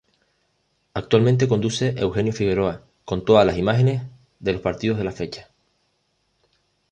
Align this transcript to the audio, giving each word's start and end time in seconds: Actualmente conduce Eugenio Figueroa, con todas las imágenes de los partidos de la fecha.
Actualmente 0.95 1.47
conduce 1.47 1.93
Eugenio 1.99 2.33
Figueroa, 2.33 2.81
con 3.05 3.23
todas 3.23 3.45
las 3.45 3.57
imágenes 3.59 4.01
de 4.39 4.53
los 4.53 4.61
partidos 4.63 4.97
de 4.97 5.03
la 5.03 5.11
fecha. 5.11 5.51